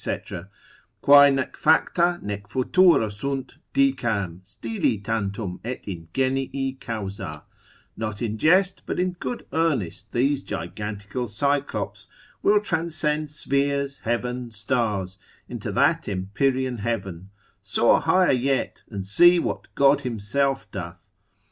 [1.01, 7.43] quae nec facta, nec futura sunt, dicam, stili tantum et ingenii causa,
[7.95, 12.07] not in jest, but in good earnest these gigantical Cyclops
[12.41, 17.29] will transcend spheres, heaven, stars, into that Empyrean heaven;
[17.61, 21.11] soar higher yet, and see what God himself doth.